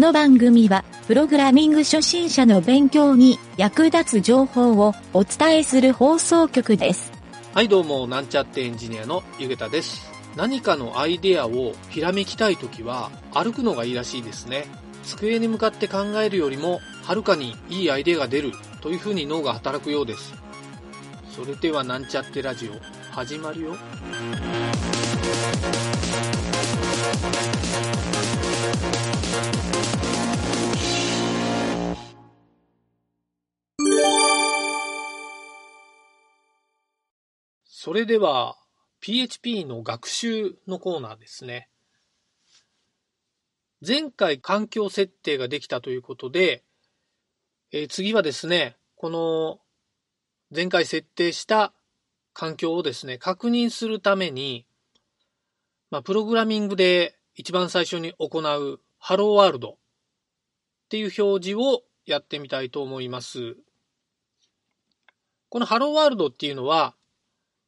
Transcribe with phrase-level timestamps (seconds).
[0.00, 7.12] この番組は、プログラミング初心者の勉強に役立つ情報をお伝えする放送局です。
[7.52, 10.10] はいどうも、なんちゃってエンジニアのゆげたです。
[10.36, 14.64] 何かのアイデアをひらめきたいときは、歩くのがいいらしいですね。
[15.04, 20.32] 机に向かって考えるよりも、はるかにいいアイデアが出るというふうに脳が働くようです。
[21.30, 22.72] それではなんちゃってラジオ、
[23.12, 23.76] 始まるよ。
[37.82, 38.58] それでは、
[39.00, 41.70] PHP の学習のコーナーですね。
[43.80, 46.62] 前回環境設定ができたということで、
[47.72, 49.60] えー次はですね、この
[50.54, 51.72] 前回設定した
[52.34, 54.66] 環境をですね、確認するために、
[55.90, 59.76] まあ、プログラミングで一番最初に行う Hello World っ
[60.90, 63.56] ていう表示をやってみたいと思います。
[65.48, 66.94] この Hello World っていうのは、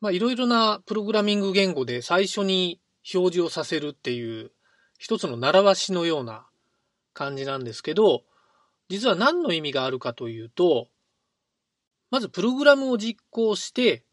[0.00, 2.80] まあ、いろいろなプログラミング言語で最初に
[3.14, 4.50] 表示をさせるっていう
[4.98, 6.46] 一つの習わしのような
[7.12, 8.22] 感じなんですけど、
[8.88, 10.88] 実は何の意味があるかというと、
[12.10, 14.04] まずプログラムを実行して、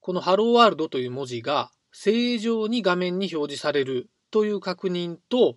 [0.00, 5.56] この Hello World という文字が正常に画面に表示されるという確認と、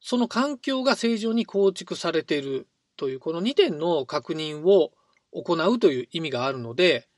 [0.00, 4.92] その環境が正常に構築されているというこの2点の確認を
[5.32, 7.08] 行うという意味があるので、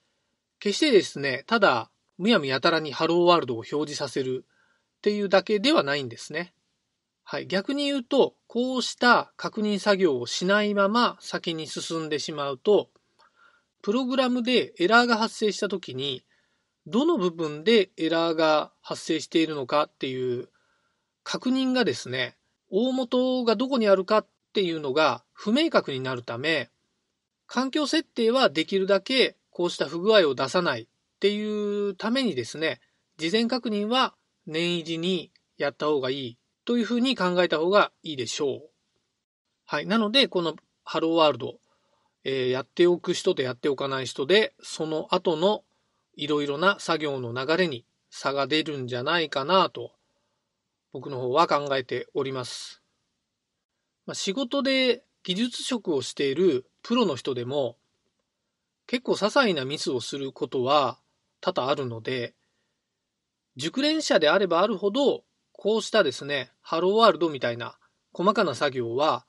[0.60, 4.44] 決してですね、ただ、むやみやたらにハローワールドを表示させる
[4.98, 6.52] っていうだけではないんですね。
[7.22, 7.46] はい。
[7.46, 12.88] 逆に言うと、こうした確認作業をしないまま先に進んでしまうと、
[13.82, 16.24] プログラムでエラーが発生したときに、
[16.86, 20.48] どの部分でエラーが発生しているのかっていう
[21.22, 22.36] 確認がですね、
[22.70, 26.70] 大元がどこにあるかっていうのが不明確になるため、
[27.46, 30.86] 環境設定はできるだけこうした不具合を出さないっ
[31.18, 32.80] ていうためにですね、
[33.16, 34.14] 事前確認は
[34.46, 38.70] 念入りにやった方がいいというふうに考えた方がいいでしょう。
[39.66, 39.86] はい。
[39.86, 40.54] なので、この
[40.84, 41.54] ハローワールド、
[42.22, 45.64] えーやっておく人とやっておかない人で、その後の
[46.14, 49.90] いろいろな作業の流れに差が出るんじゃないかなと、
[50.92, 52.80] 僕の方は考えております。
[54.06, 57.76] まあ、仕事で技術職をしているプロの人でも、
[58.88, 60.98] 結構些細なミスをすることは
[61.40, 62.34] 多々あるので、
[63.54, 67.78] 熟練者であればあるほど、こうしたですね、ハローワールドみたいな
[68.12, 69.26] 細かな作業は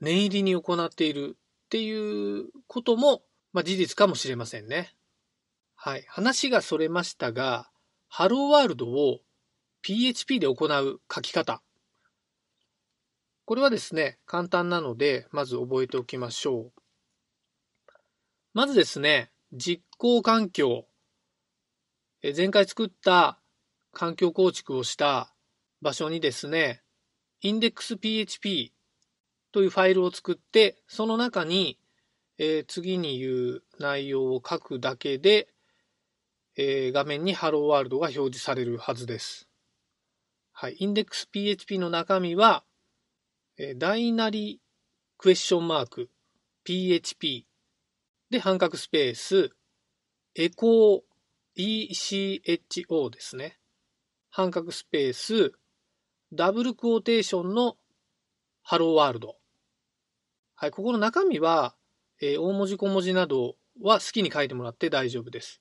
[0.00, 3.22] 念入りに行っているっていうことも、
[3.52, 4.94] まあ、事実かもしれませんね。
[5.74, 6.04] はい。
[6.06, 7.68] 話がそれましたが、
[8.08, 9.20] ハローワールドを
[9.82, 11.62] PHP で行う書き方。
[13.44, 16.83] これはですね、簡単なので、まず覚えておきましょう。
[18.54, 20.86] まずですね、実行環境。
[22.36, 23.40] 前回作った
[23.92, 25.34] 環境構築をした
[25.82, 26.84] 場所にですね、
[27.42, 28.70] indexphp
[29.50, 31.80] というファイルを作って、その中に、
[32.38, 35.48] えー次に言う内容を書くだけで、
[36.56, 39.48] えー画面に Hello World が表示されるはずです。
[40.52, 40.76] はい。
[40.80, 42.62] indexphp の中身は、
[43.58, 44.60] えー大なり
[45.18, 46.08] クエスチョンマーク
[46.64, 47.46] php
[48.34, 49.52] で半角スペース
[50.34, 53.60] エコー ECHO ですね。
[54.28, 55.52] 半角スペース
[56.32, 57.76] ダブルクォーテーションの
[58.64, 59.36] ハローワールド。
[60.56, 61.76] はい、ここの中身は、
[62.20, 65.60] えー大文字小文字などは好きに書いてもらって大丈夫です。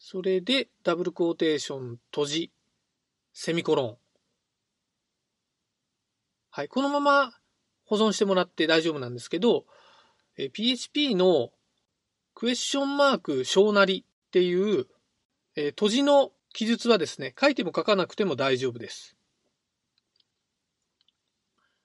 [0.00, 2.50] それでダブルクォーテーション閉じ、
[3.32, 3.96] セミコロン。
[6.50, 7.32] はい、このまま
[7.84, 9.64] 保存してもらって大丈夫なんですけど、
[10.36, 11.50] え PHP の
[12.34, 14.86] クエスチョンマーク小なりっていう、
[15.56, 19.16] えー閉じの記述はですね、書いても書かなくても大丈夫です。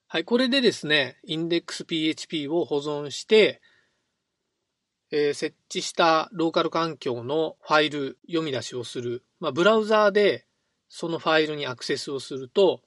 [0.07, 3.61] はい、これでですね、indexphp を保存して、
[5.11, 9.23] えー設置したローカル環境のファイル読み出しをする。
[9.39, 10.45] まあ、ブラウザーで
[10.89, 12.81] そのファイルにアクセスをすると、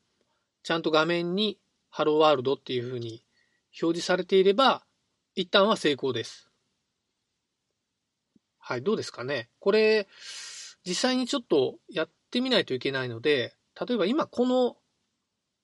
[0.62, 1.58] ちゃんと画面に
[1.90, 3.24] Hello World っていう風に
[3.80, 4.83] 表示されていれば、
[5.36, 6.48] 一旦は成功です。
[8.58, 9.50] はい、どうですかね。
[9.58, 10.06] これ、
[10.86, 14.76] 実際にちょっとやってみないといけないので、例えば今この、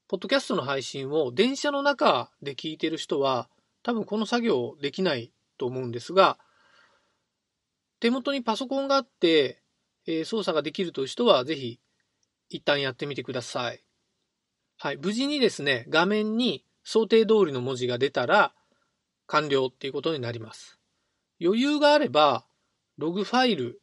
[0.09, 3.49] ポッドキャストの配信を電車の中で聞いてる人は、
[3.85, 6.37] 多分この作業できないと思うんですが、
[8.01, 9.63] 手元にパソコンがあって、
[10.07, 11.79] えー操作ができるという人は、ぜひ、
[12.49, 13.85] 一旦やってみてください。
[14.79, 14.97] はい。
[14.97, 18.53] 無事にですね、画面に想定通りの文字が出たら
[19.31, 20.81] 完了っていうことになります。
[21.41, 22.45] 余裕があれば、
[22.99, 23.81] ログファイル、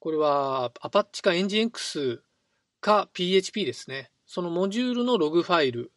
[0.00, 2.18] これは Apache か NGX
[2.82, 4.10] か PHP ですね。
[4.26, 5.92] そのモジュールのログファイル、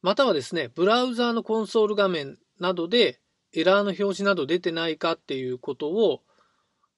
[0.00, 3.20] またはですね、ブラウザーのコンソール画面などで
[3.52, 6.22] エラーの表示など出てないかっていうことを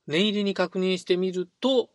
[0.06, 1.90] 念入りに確認してみると、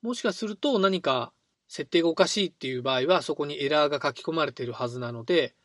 [0.00, 1.32] もしかすると何か
[1.66, 5.56] 設定がおかしいっていう場合はそこにエラーが書き込まれているはずなので、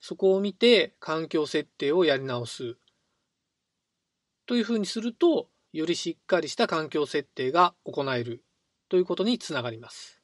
[0.00, 2.76] そこを見て環境設定をやり直す。
[4.46, 8.44] というふうにすると、よりしっかりした環境設定が行える
[8.88, 10.22] ということにつながります。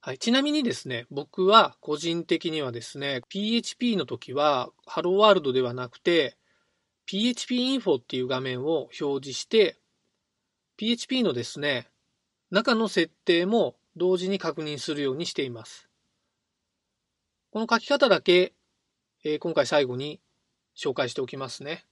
[0.00, 0.18] はい。
[0.18, 6.36] ちなみにですね、僕は個人的にはですね、PHP の時は、ハローワールドではなくて、
[7.06, 9.78] PHP Info っていう画面を表示して、
[10.76, 11.88] PHP のですね、
[12.50, 15.88] 中の設定も同時に確認するようにしています。
[17.52, 18.54] この書き方だけ、
[19.24, 20.20] えー、今回最後に
[20.76, 21.84] 紹介しておきますね。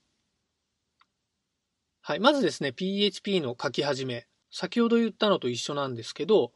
[2.01, 2.19] はい。
[2.19, 4.27] まずですね、PHP の書き始め。
[4.49, 6.51] 先ほど言ったのと一緒なんですけど、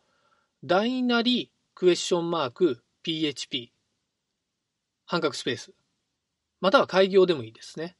[0.64, 3.72] 大なりクエスチョンマーク PHP
[5.06, 5.74] 半角スペース
[6.60, 7.96] または開業でもいいですね。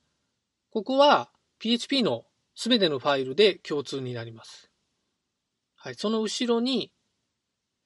[0.72, 1.30] ここは
[1.60, 2.26] PHP の
[2.56, 4.72] すべてのファイルで共通になります。
[5.76, 6.92] はい、その後ろに、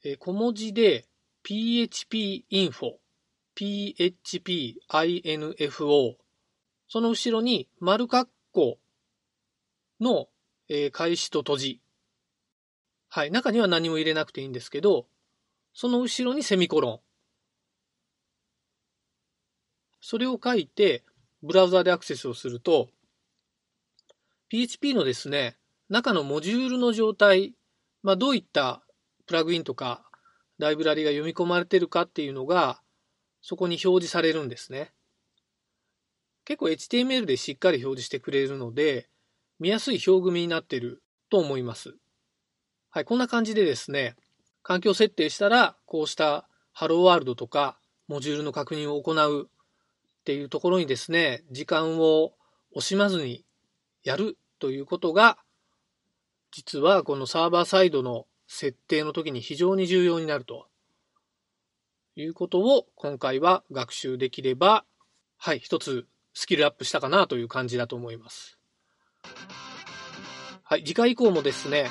[0.05, 1.05] え小文字で
[1.43, 3.08] PHP info PHP
[3.59, 4.95] phpinfo
[6.87, 8.79] その後ろに丸括弧
[9.99, 10.27] の、
[10.69, 11.81] え開始と閉じ
[13.09, 13.31] はい。
[13.31, 15.07] 中には何も入れなくていいんですけど、
[15.73, 16.99] その後ろにセミコロン。
[19.99, 21.03] それを書いて、
[21.41, 22.89] ブラウザでアクセスをすると、
[24.49, 25.57] PHP のですね、
[25.89, 27.55] 中のモジュールの状態、
[28.03, 28.83] まあ、どういった
[29.25, 30.03] プラグインとか
[30.59, 32.81] ライブラリが読み込まれてるかっていうのが、
[33.41, 34.91] そこに表示されるんですね。
[36.45, 39.07] 結構 HTML でしっかり表示してくれるので、
[39.59, 41.95] 見やすい表組になっていると思います。
[42.89, 44.15] はい、こんな感じでですね、
[44.63, 47.77] 環境設定したら、こうしたハローワールドとか、
[48.07, 52.33] モジュールの確認を行うっていうところにですね、時間を
[52.75, 53.45] 惜しまずに
[54.03, 55.37] やるということが、
[56.51, 60.68] 実はこのサーバーサイドの設定の時に非常に重要になると
[62.21, 64.85] いうことを今回は学習できれば、
[65.37, 68.59] はい、一つスキルアップしたかなという感じだと思います。
[70.63, 71.89] はい、次回以降もですね、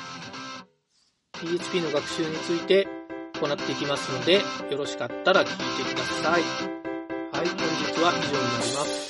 [1.33, 2.87] PHP の学習について
[3.41, 4.41] 行っていきますので、
[4.71, 6.41] よろしかったら聞いてください。
[6.41, 9.09] はい、本日は以上になります。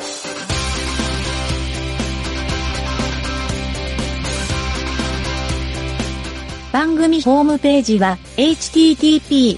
[6.72, 9.58] 番組ホームページは http